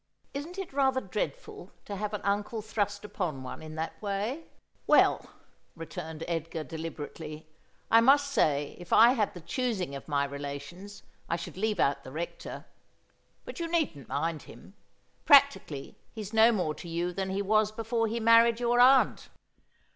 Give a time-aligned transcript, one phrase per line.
[0.33, 4.45] Isn't it rather dreadful to have an uncle thrust upon one in that way
[4.87, 5.29] ?''Well,'
[5.75, 7.47] returned Edgar deliberately,'
[7.91, 12.03] I must say if I had the choosing of my relations I should leave out
[12.03, 12.65] the Rector.
[13.45, 14.73] But you needn't mind him.
[15.23, 19.29] Practically he's no more to you than he was before he married your aunt.'